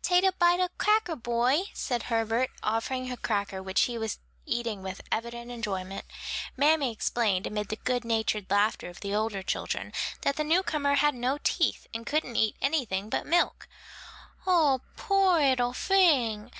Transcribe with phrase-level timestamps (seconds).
[0.00, 4.82] "Tate a bite of cacker, boy," said Herbert, offering a cracker which he was eating
[4.82, 6.06] with evident enjoyment.
[6.56, 9.92] Mammy explained, amid the good natured laughter of the older children,
[10.22, 13.68] that the newcomer had no teeth and couldn't eat anything but milk.
[14.46, 16.50] "Oh, poor 'ittle fing!"